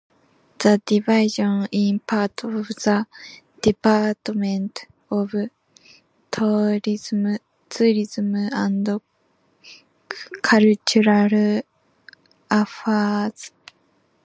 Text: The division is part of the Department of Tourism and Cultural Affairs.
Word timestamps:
The 0.57 0.81
division 0.83 1.67
is 1.71 1.99
part 2.07 2.43
of 2.45 2.69
the 2.69 3.05
Department 3.61 4.85
of 5.11 5.31
Tourism 6.31 7.27
and 7.27 9.01
Cultural 10.43 11.61
Affairs. 12.49 13.51